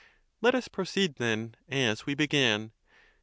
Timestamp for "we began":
2.07-2.71